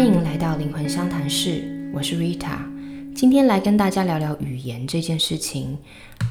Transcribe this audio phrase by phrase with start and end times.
[0.00, 1.62] 欢迎来到灵魂相谈室，
[1.92, 2.56] 我是 Rita。
[3.14, 5.76] 今天来跟大家聊聊语言这件事情。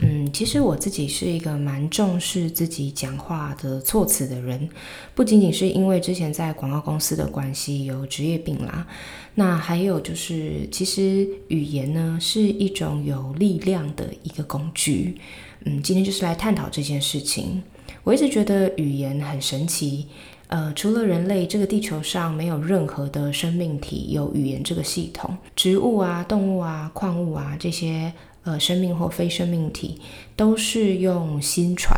[0.01, 4.67] 嗯，其实我自己是一个蛮重视自己讲话的措辞的人，
[5.13, 8.87] 不仅仅是因为之前在广告公司的关系有职业病啦，
[9.35, 15.19] 那还有就是，其实语言呢是一种有力量的一个工具。
[15.65, 17.61] 嗯，今天就是来探讨这件事情。
[18.03, 20.07] 我一直觉得语言很神奇。
[20.49, 25.37] 呃，除了人类，这个地球上没有任何的生命体有语言这个系统。
[25.55, 28.11] 植物啊、动物啊、矿物啊这些
[28.43, 30.01] 呃生命或非生命体，
[30.35, 31.95] 都是用心传。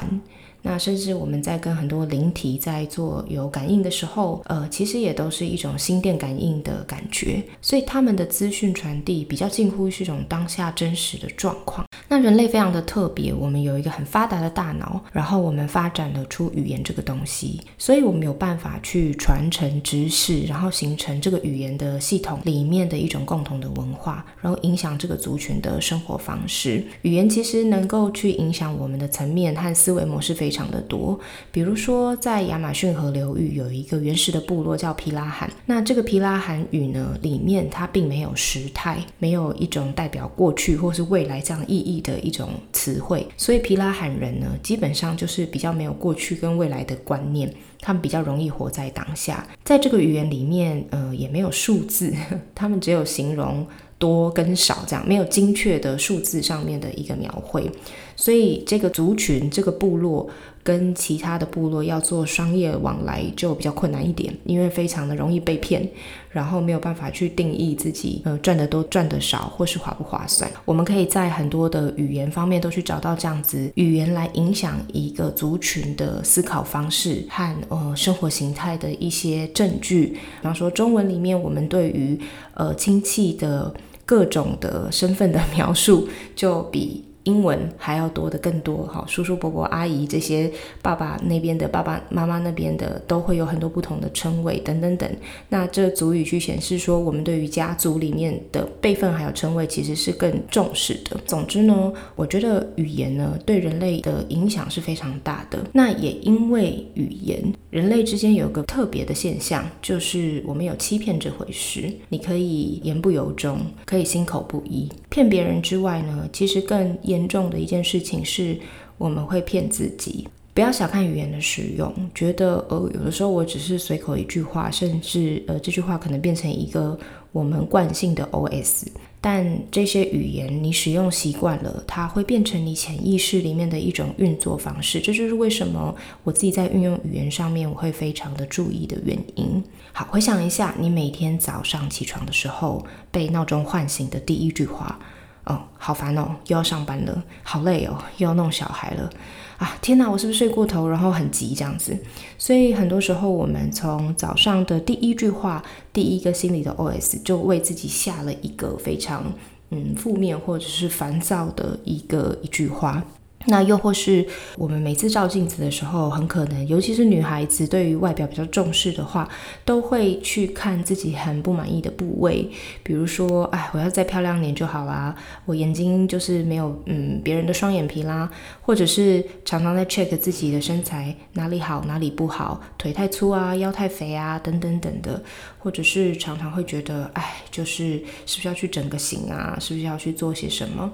[0.61, 7.41] 那甚至我们在跟很多灵体在做有感应的时候，呃，其实也都是一种心电感应的感觉。
[7.61, 11.85] 所以他们的资讯传递比较近乎是一种当下真实的状况。
[12.07, 26.83] 那人类非常的特别，我们有一个很发达的大脑，然后我们发展了出语言这个东西，所以我们有办法去传承知识，然后形成这个语言的系统里面的一种共同的文化，然后影响这个族群的生活方式。
[27.03, 31.17] 语言其实能够去影响我们的层面和思维模式非非常的多，
[31.49, 42.01] 比如说在亚马逊河流域有一个原始的部落叫皮拉罕，那这个皮拉罕语呢里面它并没有时态，没有一种代表过去或是未来这样意义。
[42.01, 49.47] 的一种词汇，所以皮拉罕人呢，基本上就是比较没有过去跟未来的观念，他们比较容易活在当下。
[49.63, 52.11] 在这个语言里面，呃，也没有数字，
[52.55, 53.67] 他们只有形容
[54.01, 57.69] 多跟少这样，没有精确的数字上面的一个描绘。
[58.15, 60.29] 所以这个族群、这个部落
[60.63, 65.87] 跟其他的部落要做商业往来就比较困难一点，因为非常的容易被骗。
[66.29, 70.49] 然后没有办法去定义自己，呃，赚的多赚的少，或是划不划算。
[70.63, 80.05] 我们可以在很多的语言方面都去找到这样子语言来影响一个族群的思考方式和呃生活形态的一些证据。
[80.05, 82.17] 比方说中文里面，我们对于
[82.53, 83.73] 呃亲戚的
[84.11, 87.10] 各种的身份的描述，就比。
[87.23, 90.51] 英文还要多的更多，哈，叔叔伯伯阿姨这些，
[90.81, 95.07] 爸爸那边的爸爸妈妈那边的都会有很多不同的称谓等等等。
[95.49, 101.15] 那这足以去显示说，我们对于家族里面的辈分还有称谓其实是更重视的。
[101.27, 105.59] 总之呢，我觉得语言呢对人类的影响是非常大的。
[105.71, 111.91] 那也因为语言，人类之间有个特别的现象，就是我们有欺骗这回事。
[112.09, 116.97] 你可以言不由衷，可以心口不一，骗别人之外呢，其实更。
[117.11, 118.57] 严重的一件事情是，
[118.97, 120.27] 我们会骗自己。
[120.53, 126.99] 不要小看语言的使用，觉得呃，有的时候我只是随口一句话，甚至呃，这句话可能变成一个
[127.31, 128.87] 我们惯性的 OS。
[129.21, 134.99] 但这些语言你使用习惯了，它会变成你潜意识里面的一种运作方式。
[134.99, 139.63] 这就是为什么我自己在运用语言上面，我会非常的注意的原因。
[139.93, 144.99] 好，回想一下，你每天早上起床的时候被闹钟唤醒的第一句话。
[145.45, 149.09] 哦，好烦哦，又要上班了，好累哦，又要弄小孩了，
[149.57, 151.97] 啊，天哪，我是不是睡过头，然后很急这样子？
[152.37, 159.33] 所以很多时候，我们从早上的第一句话，第一个心里的 OS，就为自己下了一个非常
[159.71, 163.03] 嗯负面或者是烦躁的一个一句话。
[163.45, 164.25] 那又或是
[164.57, 169.27] 我们每次照镜子的时候，很可能，尤其是女孩子对于外表比较重视的话，
[169.65, 172.49] 都会去看自己很不满意的部位，
[172.83, 175.15] 比如说，哎，我要再漂亮点就好啦，
[175.45, 178.29] 我眼睛就是没有嗯别人的双眼皮啦，
[178.61, 185.21] 或者是常常在 check 自己的身材哪里好哪里不好，腿太粗啊，腰太肥啊，等等等的，
[185.57, 190.91] 或者是常常会觉得，哎，就是是不是要去整个型啊，是不是要去做些什么？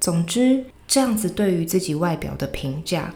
[0.00, 0.64] 总之。
[0.86, 3.12] 这样子对于自己外表的评价，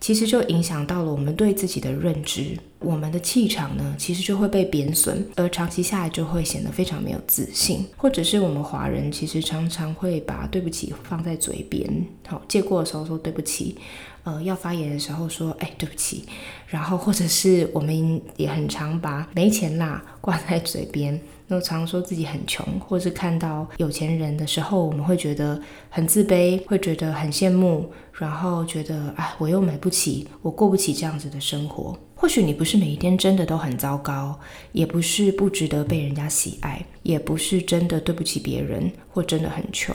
[0.00, 2.56] 其实就影响到了我们对自己的认知。
[2.80, 7.86] 我们的气场呢，其实就会被贬损，而长期下来就会显得非常没有自信。
[7.96, 11.88] 或者是我们华人其实常常会把对不起放在嘴边，
[12.26, 13.76] 好借过的时候说对不起，
[14.24, 16.24] 呃，要发言的时候说哎对不起，
[16.66, 21.20] 然后或者是我们也很常把没钱啦挂在嘴边。
[21.52, 25.60] 又常说自己很穷，或是看到有钱人的时候，我们会觉得
[25.90, 31.96] 很自卑，会觉得很羡慕，然后觉得哎，我又买不起，我过不起这样子的生活。
[32.14, 34.38] 或许你不是每一天真的都很糟糕，
[34.70, 39.94] 也不是不值得被人家喜爱，也不是真的对不起别人，或真的很穷。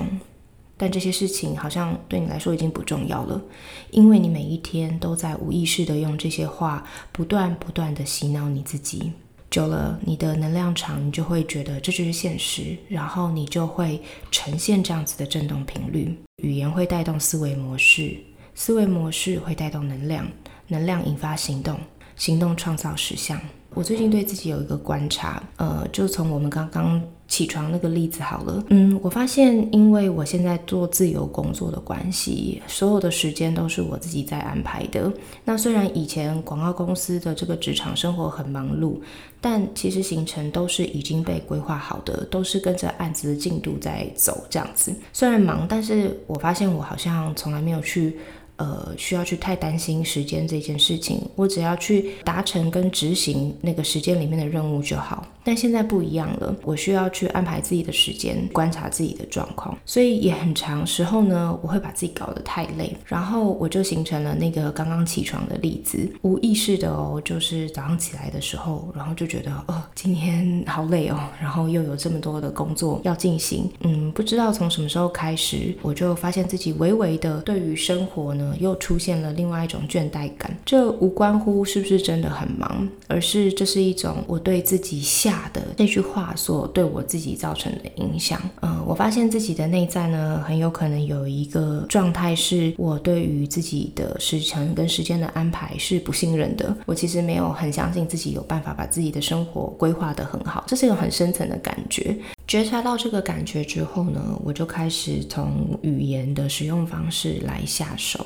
[0.80, 3.42] 但这些事情好像对你来说已经不重要了，
[3.90, 9.14] 因为你每一天都在无意识的用这些话，不断不断的洗脑你自己。
[9.58, 14.00] 久了，你的能量场，你就会觉得这就是现实，然后你就会
[14.30, 16.16] 呈现这样子的振动频率。
[16.44, 18.16] 语言会带动思维模式，
[18.54, 20.28] 思维模式会带动能量，
[20.68, 21.80] 能量引发行动，
[22.16, 23.42] 行动创造实相。
[23.74, 27.02] 我最近对自己有一个观察，呃，就从我们刚刚。
[27.28, 35.12] 起床那个例子好了，嗯，我发现，因为我现在做自由工作的关系，所有的时间都是我自己在安排的。
[35.44, 38.98] 那虽然以前广告公司的这个职场生活很忙碌，
[39.42, 44.96] 但其实行程都是已经被规划好的，都是跟着案子的进度在走这样子。
[45.12, 48.18] 虽然忙，但是我发现我好像从来没有去。
[48.58, 55.26] 呃，需要去太担心时间这件事情，我只要去达成跟执行那个时间里面的任务就好。
[55.44, 78.47] 但现在不一样了，我需要去安排自己的时间，观察自己的状况，所以也很长时候呢，我会把自己搞得太累，然后我就形成了那个刚刚起床的例子，无意识的哦，就是早上起来的时候，然后就觉得，哦，今天好累哦，然后又有这么多的工作要进行，嗯，不知道从什么时候开始，我就发现自己微微的对于生活呢。
[78.60, 88.40] 又出现了另外一种倦怠感，这无关乎是不是真的很忙，而是这是一种我对自己下的那句话所对我自己造成的影响。
[88.62, 96.76] 嗯，我发现自己的内在呢，很有可能有一个状态，是我对于自己的时程跟时间的安排是不信任的。
[96.86, 102.16] 我其实没有很相信自己有办法把自己的生活规划得很好，这是一个很深层的感觉。
[102.48, 108.26] 觉察到这个感觉之后呢，我就开始从语言的使用方式来下手。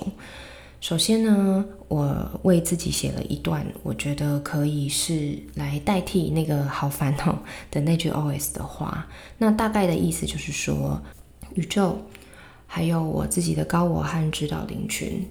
[0.80, 9.08] 首先呢，我为自己写了一段，我觉得可以是来代替那个好烦恼的那句 OS 的话。
[9.40, 11.02] 那大概的意思就是说，
[11.56, 11.98] 宇宙，
[12.68, 15.28] 还有我自己的高我和指导灵群。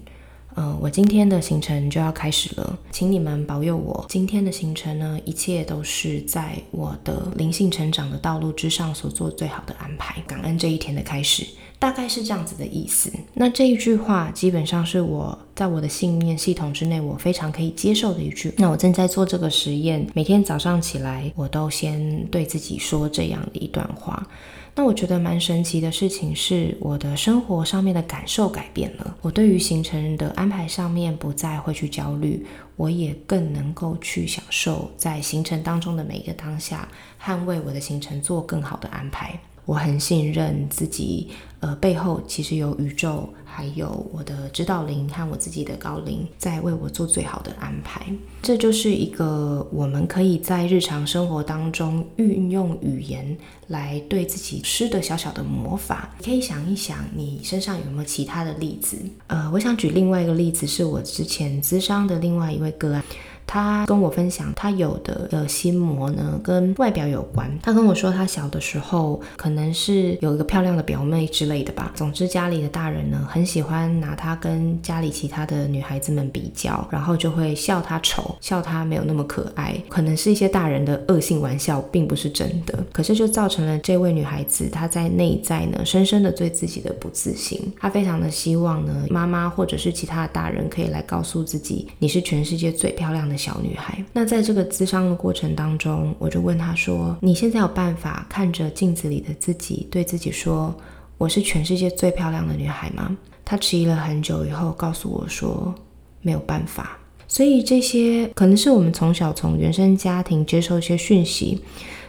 [0.55, 4.05] 嗯，我今天的行程就要开始了，请你们保佑我。
[4.09, 10.21] 今天的行程呢，一切都是在我的灵性成长的道路之上所做最好的安排。
[10.27, 11.45] 感恩这一天的开始，
[11.79, 13.11] 大概是这样子的意思。
[13.33, 18.53] 那这一句话基本上是我在我的信念系统之内，我非常可以接受的一句。
[18.57, 24.27] 那我正在做这个实验，每天早上起来，我都先对自己说这样的一段话。
[24.73, 29.15] 那我觉得蛮神奇的事情是，我的生活上面的感受改变了。
[29.21, 32.45] 我对于行程的安排上面不再会去焦虑，
[32.77, 36.87] 我也更能够去享受在行程当中的每一个当下，
[37.21, 39.37] 捍卫我的行程，做更好的安排。
[39.65, 41.29] 我很信任自己，
[41.59, 48.05] 呃，背后其实有宇宙，还有我的指导灵和我自己的高灵在为我做最好的安排。
[48.41, 53.37] 这就是一个我们可以在日常生活当中运用语言
[53.67, 56.09] 来对自己施的小小的魔法。
[56.17, 58.97] 你可以想一想，你身上有没有其他的例子？
[59.27, 63.03] 呃，我想举另外一个例子，是我之前咨商的另外一位个案。
[63.51, 67.51] 他跟我分享，他有的的心魔呢，跟外表有关。
[67.61, 71.91] 他跟我说，他小的时候可能是有一个漂亮的表妹之类的吧。
[71.93, 79.75] 总之，家里的大人呢，很喜欢拿他跟家里其他的女孩子们比较，然后就会笑他丑，笑他没有那么可爱。
[79.89, 82.81] 可能是一些大人的恶性玩笑，并不是真的。
[82.93, 87.59] 可是就造成了这位女孩子，她在内在呢，深深的对自己的不自信。
[87.77, 93.40] 她非常的希望呢，妈妈或者是其他的大人可以来告诉自己，你是全世界最漂亮的。
[93.41, 100.73] 小女孩，那在这个咨商的过程当中，我就问她说：“你现在有办法看着镜子里的自己，对自己说
[101.17, 105.73] 我是全世界最漂亮的女孩吗？”她迟疑了很久以后，告诉我说
[106.21, 111.61] ：“没有办法。”所以这些可能是我们从小从原生家庭接受一些讯息，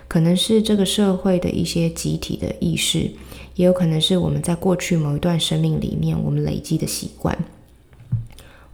[0.08, 3.10] 可能是这个社会的一些集体的意识，
[3.54, 7.36] 也有可能是我们在过去某一段生命里面我们累积的习惯。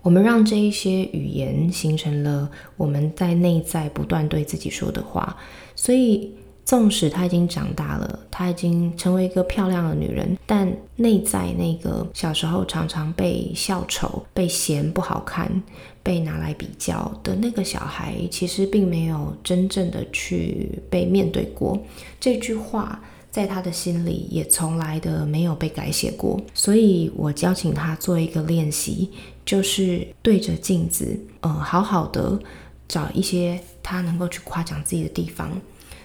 [0.03, 5.37] 我们让这一些语言形成了我们在内在不断对自己说的话，
[5.75, 6.33] 所以
[6.65, 15.63] 纵使她已经长大了，她已经成为一个漂亮的女人，但内在那个小时候常常被笑丑、被嫌不好看、
[16.03, 21.79] 被拿来比较的那个小孩，其实并没有真正的去被面对过。
[22.21, 29.11] 这句话在他的心里也从来的没有被改写过，所以我邀请他做一个练习。
[29.49, 32.39] 就是对着镜子，呃，好好的
[32.87, 35.59] 找一些他能够去夸奖自己的地方，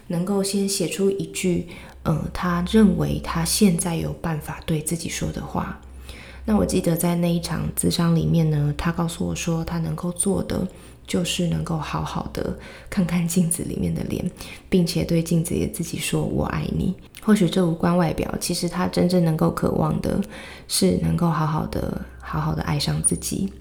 [0.08, 1.68] 能够先写出一句，
[2.04, 5.78] 呃，他认为他现在有办法对自己说的话。
[6.46, 10.66] 那我记得在那一场咨商里面呢，他告诉我说，他能够做的
[11.06, 12.58] 就是能够好好的
[12.90, 14.30] 看看镜子里面的脸，
[14.70, 16.94] 并且对镜子里的自己说“我爱你”。
[17.22, 20.22] 或许这无关外表，其实他真正能够渴望的
[20.68, 22.02] 是能够好好的。
[22.26, 23.52] 好好的爱上自己，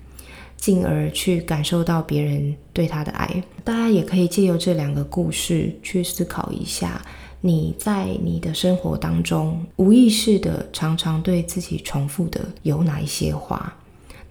[0.57, 3.43] 进而去感受到别人对他的爱。
[3.65, 7.05] 大家也可以借由这两个故事去思考一下，
[7.41, 13.77] 你在你的生活当中无意识的常常对自己重复的有哪一些话？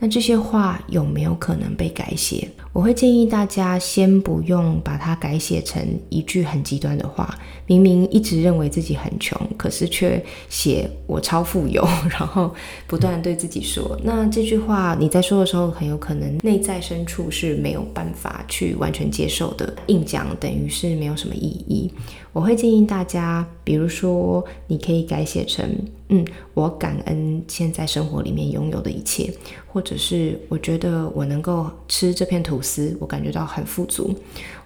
[0.04, 2.50] 那这些话有没有可能被改写？
[2.74, 7.38] 我会建议大家先不用把它改写成一句很极端的话。
[7.68, 12.52] 明明一直认为自己很穷，可是却写我超富有， 然后
[12.88, 19.72] 不断对自己说，那这句话你在说的时候，很有可能内在深处是没有办法去完全接受的。
[19.86, 21.94] 硬讲等于是没有什么意义。
[22.34, 25.70] 我会建议大家，比如说你可以改写成，
[26.10, 29.32] 嗯，我感恩现在生活里面拥有的一切。
[29.72, 34.14] 或者是我觉得我能够吃这片吐司，我感觉到很富足；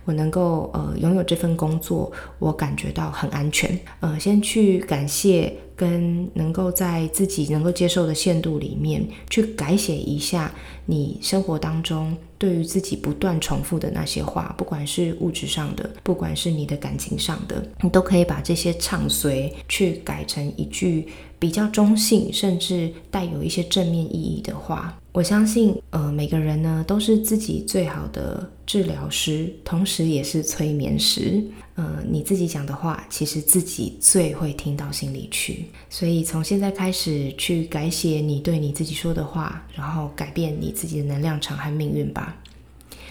[0.04, 3.80] 我能够呃拥有这份工作，我感觉到很安全。
[4.00, 5.54] 呃，先去感谢。
[5.78, 10.50] 跟能够在自己能够接受的限度里面去改写一下
[10.86, 21.10] 你生活当中对于自己不断重复的那些话，不管是物质上的，不管是你的感情上的，你都可以把这些唱随去改成一句
[21.46, 24.98] 比较中性，甚至带有一些正面意义的话。
[25.12, 31.44] 我相信，呃，每个人呢都是自己最好的治疗师，同时也是催眠师。
[31.76, 35.66] 呃，你自己讲的话，其实自己最会听到心里去。
[35.88, 42.36] 所以从现在开始去改写你对你自己说的话，然后改变你自己的能量场和命运吧。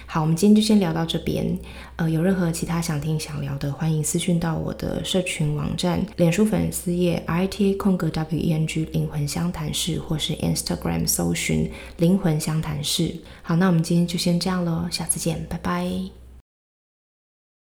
[0.07, 1.59] 好，我们今天就先聊到这边。
[1.97, 13.15] 呃，有任何其他想听想聊的，欢迎私讯到我的社群网站、脸书粉丝页 i t 空格 w e n g 灵魂相谈室，或是 Instagram 搜寻灵魂相谈室。
[13.43, 16.24] 好，那我们今天就先这样喽，下次见，拜拜。